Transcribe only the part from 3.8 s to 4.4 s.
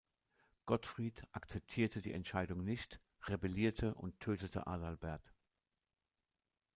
und